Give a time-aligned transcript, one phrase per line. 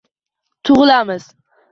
[0.69, 1.29] Tug’ilamiz